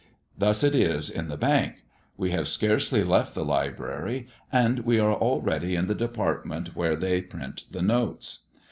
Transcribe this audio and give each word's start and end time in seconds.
Thus 0.35 0.63
it 0.63 0.73
is 0.73 1.11
in 1.11 1.27
the 1.27 1.37
Bank. 1.37 1.83
We 2.17 2.31
have 2.31 2.47
scarcely 2.47 3.03
left 3.03 3.35
the 3.35 3.45
library, 3.45 4.25
and 4.51 4.79
we 4.79 4.99
are 4.99 5.13
already 5.13 5.75
in 5.75 5.85
the 5.85 5.93
department 5.93 6.75
where 6.75 6.95
they 6.95 7.21
print 7.21 7.65
the 7.69 7.83
notes. 7.83 8.47